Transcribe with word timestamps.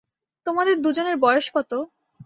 তোমাদের 0.47 0.75
দুজনের 0.81 1.15
বয়স 1.17 1.45
কত? 1.53 1.71